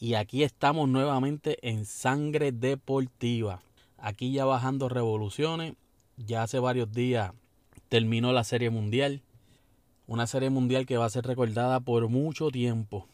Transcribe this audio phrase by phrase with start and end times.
[0.00, 3.60] y aquí estamos nuevamente en Sangre Deportiva.
[3.98, 5.74] Aquí ya bajando revoluciones,
[6.16, 7.34] ya hace varios días
[7.90, 9.20] terminó la Serie Mundial.
[10.06, 13.08] Una Serie Mundial que va a ser recordada por mucho tiempo.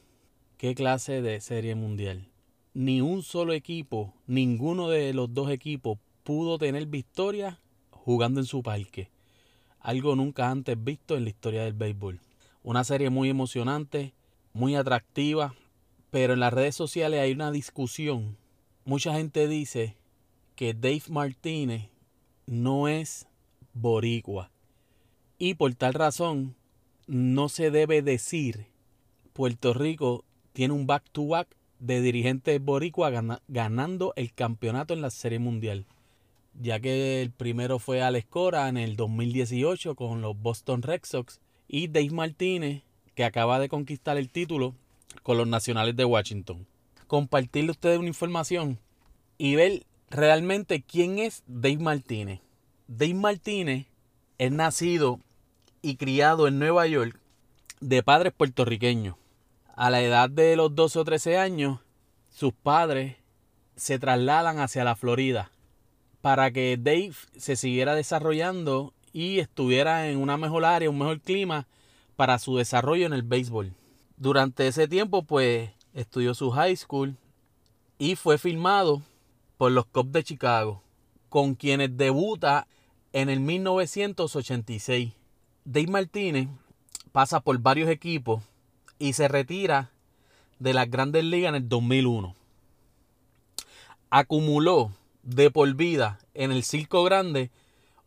[0.59, 2.29] ¿Qué clase de Serie Mundial?
[2.73, 7.59] Ni un solo equipo, ninguno de los dos equipos pudo tener victoria
[7.91, 9.11] jugando en su parque.
[9.81, 12.21] Algo nunca antes visto en la historia del béisbol.
[12.63, 14.15] Una serie muy emocionante,
[14.53, 15.55] muy atractiva,
[16.11, 18.37] pero en las redes sociales hay una discusión.
[18.85, 19.97] Mucha gente dice
[20.55, 21.91] que Dave Martínez
[22.47, 23.27] no es
[23.75, 24.51] boricua.
[25.39, 26.55] Y por tal razón
[27.07, 28.67] no se debe decir
[29.33, 31.49] Puerto Rico tiene un back-to-back
[31.79, 33.11] de dirigentes boricua
[33.49, 35.85] ganando el campeonato en la Serie Mundial.
[36.55, 41.41] Ya que el primero fue Alex Cora en el 2018 con los Boston Red Sox
[41.69, 42.83] y Dave Martínez
[43.15, 44.75] que acaba de conquistar el título
[45.23, 46.67] con los Nacionales de Washington.
[47.07, 48.79] Compartirle a ustedes una información
[49.39, 52.41] y ver realmente quién es Dave Martínez.
[52.89, 53.87] Dave Martínez
[54.39, 55.21] es nacido
[55.83, 57.19] y criado en Nueva York
[57.81, 59.17] de padres puertorriqueños.
[59.75, 61.81] A la edad de los 12 o 13 años,
[62.31, 63.17] sus padres
[63.77, 65.51] se trasladan hacia la Florida
[66.23, 71.67] para que Dave se siguiera desarrollando y estuviera en una mejor área, un mejor clima
[72.17, 73.73] para su desarrollo en el béisbol.
[74.17, 77.17] Durante ese tiempo, pues, estudió su high school
[77.99, 79.03] y fue filmado
[79.59, 80.83] por los Cubs de Chicago,
[81.29, 82.67] con quienes debuta
[83.13, 85.13] en el 1986.
[85.65, 86.49] Dave Martínez
[87.13, 88.43] pasa por varios equipos
[88.99, 89.91] y se retira
[90.59, 92.35] de las grandes ligas en el 2001.
[94.09, 97.51] Acumuló de por vida en el Circo Grande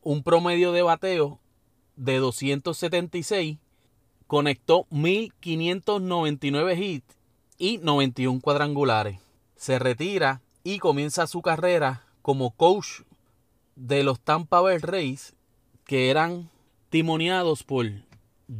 [0.01, 1.39] un promedio de bateo
[1.95, 3.57] de 276
[4.29, 7.17] conectó 1599 hits
[7.57, 9.17] y 91 cuadrangulares.
[9.55, 13.01] Se retira y comienza su carrera como coach
[13.75, 15.33] de los Tampa Bay Rays
[15.83, 16.47] que eran
[16.91, 17.87] timoniados por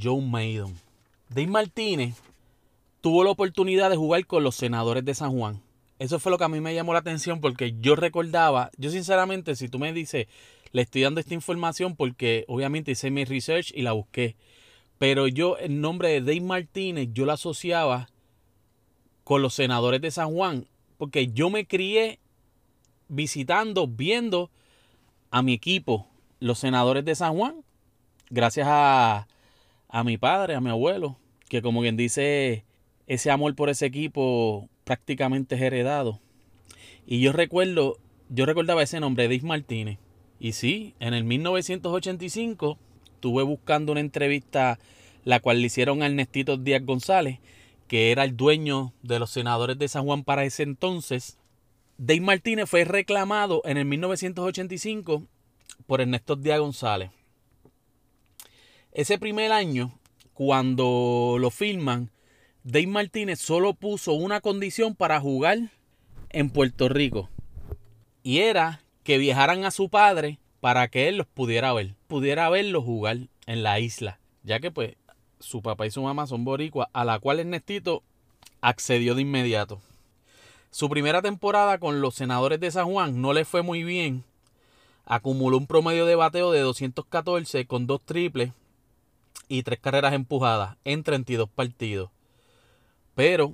[0.01, 0.73] Joe Maidon.
[1.29, 2.15] Dave Martínez
[3.01, 5.61] tuvo la oportunidad de jugar con los senadores de San Juan.
[5.99, 9.55] Eso fue lo que a mí me llamó la atención porque yo recordaba, yo sinceramente,
[9.55, 10.25] si tú me dices,
[10.71, 14.35] le estoy dando esta información porque obviamente hice mi research y la busqué.
[14.99, 18.09] Pero yo, el nombre de Dave Martínez, yo lo asociaba
[19.23, 20.67] con los senadores de San Juan,
[20.97, 22.19] porque yo me crié
[23.07, 24.51] visitando, viendo
[25.31, 26.07] a mi equipo,
[26.41, 27.63] los senadores de San Juan,
[28.29, 29.27] gracias a,
[29.87, 31.17] a mi padre, a mi abuelo,
[31.47, 32.65] que como quien dice,
[33.07, 36.19] ese amor por ese equipo prácticamente es heredado.
[37.07, 39.97] Y yo recuerdo, yo recordaba ese nombre, Dave Martínez.
[40.39, 42.77] Y sí, en el 1985
[43.19, 44.79] estuve buscando una entrevista
[45.25, 47.39] la cual le hicieron a Ernestito Díaz González,
[47.89, 51.37] que era el dueño de los senadores de San Juan para ese entonces.
[51.97, 55.23] Dave Martínez fue reclamado en el 1985
[55.85, 57.11] por Ernesto Díaz González.
[58.93, 59.99] Ese primer año,
[60.33, 62.11] cuando lo filman,
[62.63, 65.57] Dave Martínez solo puso una condición para jugar
[66.29, 67.29] en Puerto Rico.
[68.23, 72.83] Y era que viajaran a su padre para que él los pudiera ver, pudiera verlos
[72.83, 74.95] jugar en la isla, ya que pues
[75.39, 78.03] su papá y su mamá son boricuas, a la cual Ernestito
[78.59, 79.79] accedió de inmediato.
[80.71, 84.23] Su primera temporada con los senadores de San Juan no le fue muy bien.
[85.05, 88.51] Acumuló un promedio de bateo de 214 con dos triples
[89.47, 92.09] y tres carreras empujadas en 32 partidos.
[93.13, 93.53] Pero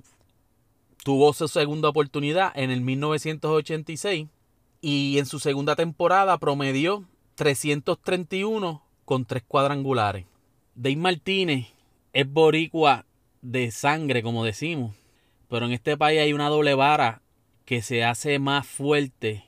[1.03, 4.27] tuvo su segunda oportunidad en el 1986
[4.81, 7.05] y en su segunda temporada promedió
[7.35, 10.25] 331 con tres cuadrangulares.
[10.73, 11.68] Dave Martínez
[12.13, 13.06] es boricua
[13.41, 14.96] de sangre, como decimos,
[15.50, 17.22] pero en este país hay una doble vara
[17.66, 19.46] que se hace más fuerte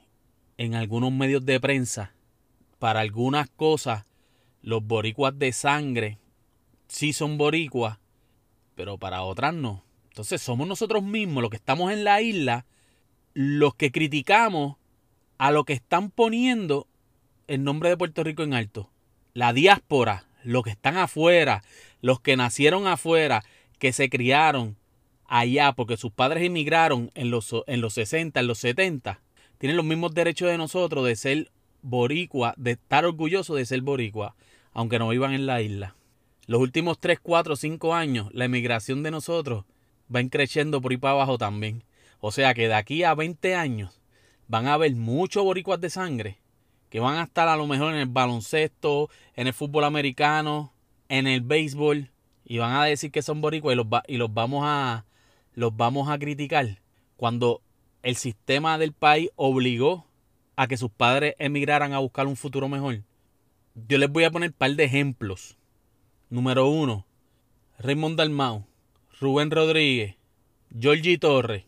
[0.58, 2.14] en algunos medios de prensa.
[2.80, 4.06] Para algunas cosas,
[4.62, 6.20] los boricuas de sangre
[6.88, 8.00] sí son boricuas,
[8.76, 9.84] pero para otras no.
[10.10, 12.66] Entonces somos nosotros mismos, los que estamos en la isla,
[13.34, 14.78] los que criticamos
[15.38, 16.88] a lo que están poniendo
[17.48, 18.90] el nombre de Puerto Rico en alto.
[19.34, 21.64] La diáspora, los que están afuera,
[22.02, 23.44] los que nacieron afuera,
[23.80, 24.78] que se criaron
[25.26, 29.22] allá porque sus padres emigraron en los, en los 60, en los 70,
[29.58, 31.52] tienen los mismos derechos de nosotros de ser
[31.82, 34.36] boricua, de estar orgullosos de ser boricua,
[34.74, 35.96] aunque no vivan en la isla.
[36.46, 39.66] Los últimos 3, 4, 5 años, la emigración de nosotros
[40.14, 41.84] va creciendo por ahí para abajo también.
[42.20, 44.02] O sea que de aquí a 20 años
[44.48, 46.40] van a haber muchos boricuas de sangre
[46.90, 50.74] que van a estar a lo mejor en el baloncesto, en el fútbol americano,
[51.10, 52.10] en el béisbol
[52.46, 55.06] y van a decir que son boricuas y los, y los vamos a
[55.54, 56.80] los vamos a criticar
[57.18, 57.62] cuando
[58.04, 60.06] el sistema del país obligó
[60.56, 63.02] a que sus padres emigraran a buscar un futuro mejor.
[63.88, 65.58] Yo les voy a poner un par de ejemplos.
[66.30, 67.06] Número uno,
[67.80, 68.66] Raymond Dalmau,
[69.20, 70.16] Rubén Rodríguez,
[70.80, 71.64] Georgie Torres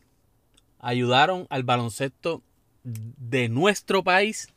[0.80, 2.42] ayudaron al baloncesto
[2.84, 4.50] de nuestro país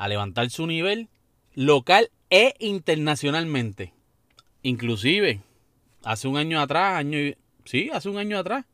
[0.00, 1.10] a levantar su nivel
[1.54, 3.92] local e internacionalmente.
[4.62, 5.42] Inclusive,
[6.02, 7.18] hace un año atrás, año,
[7.66, 8.64] sí, hace un año atrás,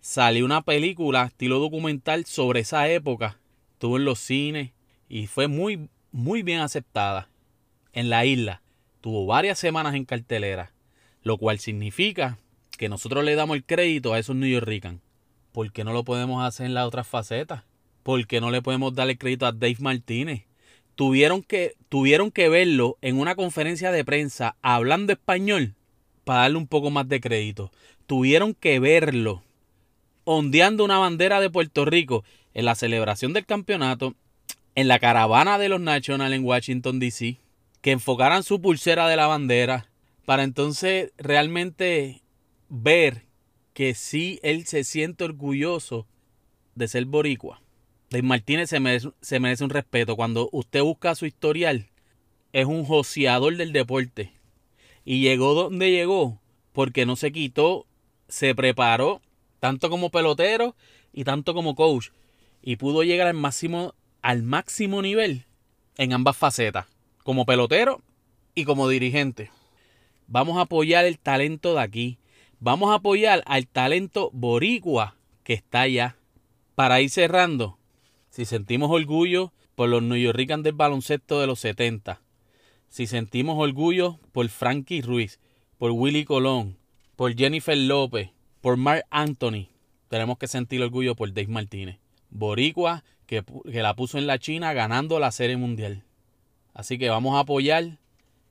[0.00, 3.40] salió una película estilo documental sobre esa época.
[3.72, 4.72] Estuvo en los cines
[5.08, 7.30] y fue muy, muy bien aceptada
[7.94, 8.60] en la isla.
[9.00, 10.74] Tuvo varias semanas en cartelera,
[11.22, 12.36] lo cual significa
[12.76, 14.98] que nosotros le damos el crédito a esos New Yorkers.
[15.50, 17.62] ¿Por qué no lo podemos hacer en las otras facetas?
[18.02, 20.44] ¿Por qué no le podemos dar el crédito a Dave Martínez?
[20.94, 25.74] Tuvieron que, tuvieron que verlo en una conferencia de prensa hablando español
[26.24, 27.72] para darle un poco más de crédito.
[28.06, 29.42] Tuvieron que verlo
[30.24, 32.24] ondeando una bandera de Puerto Rico
[32.54, 34.14] en la celebración del campeonato,
[34.74, 37.38] en la caravana de los Nationals en Washington, D.C.,
[37.80, 39.90] que enfocaran su pulsera de la bandera,
[40.24, 42.22] para entonces realmente
[42.70, 43.24] ver
[43.74, 46.06] que sí él se siente orgulloso
[46.74, 47.60] de ser boricua.
[48.14, 50.14] Dave Martínez se merece, un respeto.
[50.14, 51.88] Cuando usted busca su historial,
[52.52, 54.30] es un joseador del deporte.
[55.04, 56.40] Y llegó donde llegó
[56.72, 57.86] porque no se quitó,
[58.28, 59.20] se preparó
[59.58, 60.76] tanto como pelotero
[61.12, 62.10] y tanto como coach.
[62.62, 65.46] Y pudo llegar al máximo, al máximo nivel
[65.98, 66.86] en ambas facetas,
[67.24, 68.00] como pelotero
[68.54, 69.50] y como dirigente.
[70.28, 72.18] Vamos a apoyar el talento de aquí.
[72.60, 76.16] Vamos a apoyar al talento boricua que está allá.
[76.76, 77.76] Para ir cerrando,
[78.34, 82.20] si sentimos orgullo por los New Yorkers del baloncesto de los 70,
[82.88, 85.38] si sentimos orgullo por Frankie Ruiz,
[85.78, 86.76] por Willy Colón,
[87.14, 89.68] por Jennifer López, por Mark Anthony,
[90.08, 92.00] tenemos que sentir orgullo por Dave Martínez.
[92.30, 96.02] Boricua, que, que la puso en la China ganando la Serie Mundial.
[96.72, 97.98] Así que vamos a apoyar.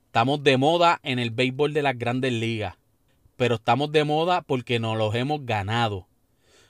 [0.06, 2.76] Estamos de moda en el béisbol de las grandes ligas.
[3.36, 6.06] Pero estamos de moda porque nos los hemos ganado.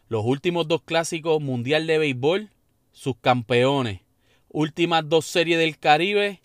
[0.08, 2.50] Los últimos dos clásicos mundial de béisbol,
[2.94, 4.00] sus campeones.
[4.48, 6.40] Últimas dos series del Caribe,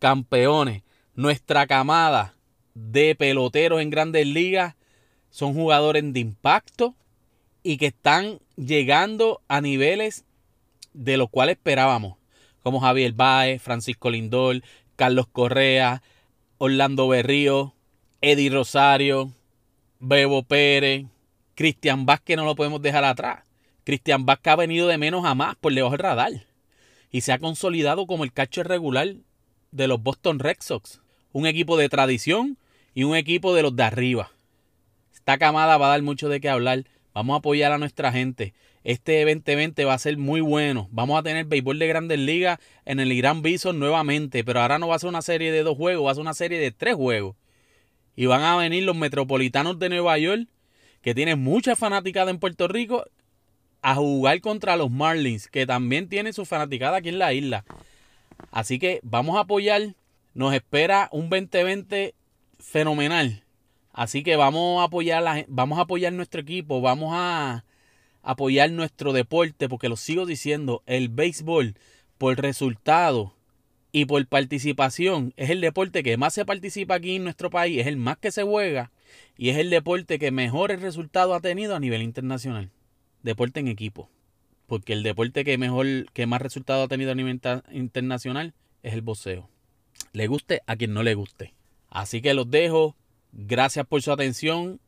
[0.00, 0.82] campeones.
[1.14, 2.34] Nuestra camada
[2.74, 4.74] de peloteros en grandes ligas
[5.30, 6.96] son jugadores de impacto
[7.62, 10.24] y que están llegando a niveles
[10.94, 12.16] de los cuales esperábamos,
[12.62, 14.62] como Javier Baez, Francisco Lindor,
[14.96, 16.02] Carlos Correa,
[16.58, 17.74] Orlando Berrío,
[18.20, 19.30] Eddie Rosario,
[20.00, 21.06] Bebo Pérez,
[21.54, 23.44] Cristian Vázquez no lo podemos dejar atrás.
[23.84, 26.32] Cristian Vázquez ha venido de menos a más por debajo del radar
[27.10, 29.14] y se ha consolidado como el catcher regular
[29.70, 31.00] de los Boston Red Sox,
[31.32, 32.58] un equipo de tradición
[32.94, 34.30] y un equipo de los de arriba.
[35.12, 36.84] Esta camada va a dar mucho de qué hablar.
[37.14, 38.54] Vamos a apoyar a nuestra gente.
[38.82, 40.88] Este 2020 va a ser muy bueno.
[40.90, 44.42] Vamos a tener béisbol de grandes ligas en el Irán Bison nuevamente.
[44.42, 46.34] Pero ahora no va a ser una serie de dos juegos, va a ser una
[46.34, 47.36] serie de tres juegos.
[48.16, 50.48] Y van a venir los metropolitanos de Nueva York,
[51.02, 53.04] que tienen mucha fanaticada en Puerto Rico,
[53.82, 57.64] a jugar contra los Marlins, que también tienen su fanaticada aquí en la isla.
[58.50, 59.94] Así que vamos a apoyar.
[60.34, 62.14] Nos espera un 2020
[62.58, 63.44] fenomenal.
[63.92, 67.64] Así que vamos a apoyar, la, vamos a apoyar nuestro equipo, vamos a
[68.22, 71.74] apoyar nuestro deporte, porque lo sigo diciendo, el béisbol
[72.16, 73.34] por resultado
[73.90, 77.86] y por participación es el deporte que más se participa aquí en nuestro país, es
[77.86, 78.90] el más que se juega
[79.36, 82.70] y es el deporte que mejores resultados ha tenido a nivel internacional.
[83.22, 84.08] Deporte en equipo.
[84.66, 87.40] Porque el deporte que mejor, que más resultados ha tenido a nivel
[87.72, 89.48] internacional es el boxeo.
[90.12, 91.54] Le guste a quien no le guste.
[91.90, 92.96] Así que los dejo.
[93.32, 94.80] Gracias por su atención.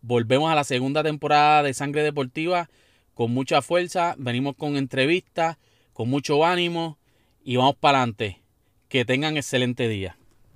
[0.00, 2.68] Volvemos a la segunda temporada de Sangre Deportiva
[3.14, 4.14] con mucha fuerza.
[4.18, 5.58] Venimos con entrevistas,
[5.92, 6.98] con mucho ánimo
[7.42, 8.40] y vamos para adelante.
[8.88, 10.16] Que tengan excelente día.